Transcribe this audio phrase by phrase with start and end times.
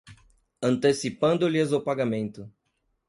[0.63, 2.51] antecipando-lhes o pagamento